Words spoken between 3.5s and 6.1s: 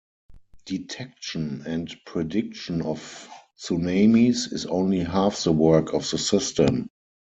tsunamis is only half the work of